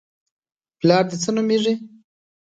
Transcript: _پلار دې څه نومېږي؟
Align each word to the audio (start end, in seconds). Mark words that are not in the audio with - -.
_پلار 0.79 1.03
دې 1.09 1.17
څه 1.23 1.29
نومېږي؟ 1.35 1.73